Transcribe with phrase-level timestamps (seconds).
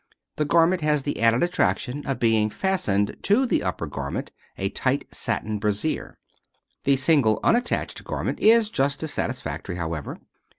[0.35, 5.05] This garment has the added attraction of being fastened to the upper garment, a tight
[5.13, 6.17] satin brassiere.
[6.85, 10.17] The single, unattached garment is just as satisfactory, however.